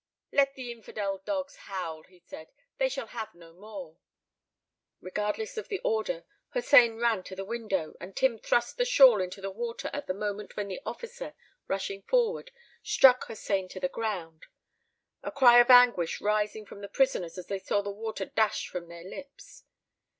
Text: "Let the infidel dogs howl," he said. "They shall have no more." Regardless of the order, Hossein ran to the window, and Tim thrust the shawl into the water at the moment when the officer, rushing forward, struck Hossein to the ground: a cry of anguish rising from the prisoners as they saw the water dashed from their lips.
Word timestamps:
"Let 0.31 0.55
the 0.55 0.71
infidel 0.71 1.19
dogs 1.19 1.55
howl," 1.67 2.01
he 2.01 2.17
said. 2.17 2.49
"They 2.79 2.89
shall 2.89 3.05
have 3.05 3.35
no 3.35 3.53
more." 3.53 3.99
Regardless 4.99 5.57
of 5.57 5.67
the 5.67 5.77
order, 5.83 6.25
Hossein 6.55 6.95
ran 6.97 7.21
to 7.25 7.35
the 7.35 7.45
window, 7.45 7.95
and 8.01 8.15
Tim 8.15 8.39
thrust 8.39 8.77
the 8.79 8.85
shawl 8.85 9.21
into 9.21 9.41
the 9.41 9.51
water 9.51 9.91
at 9.93 10.07
the 10.07 10.15
moment 10.15 10.57
when 10.57 10.69
the 10.69 10.81
officer, 10.87 11.35
rushing 11.67 12.01
forward, 12.01 12.49
struck 12.81 13.25
Hossein 13.25 13.67
to 13.69 13.79
the 13.79 13.89
ground: 13.89 14.47
a 15.21 15.31
cry 15.31 15.59
of 15.59 15.69
anguish 15.69 16.19
rising 16.19 16.65
from 16.65 16.81
the 16.81 16.87
prisoners 16.89 17.37
as 17.37 17.45
they 17.45 17.59
saw 17.59 17.83
the 17.83 17.91
water 17.91 18.25
dashed 18.25 18.69
from 18.69 18.87
their 18.87 19.03
lips. 19.07 19.65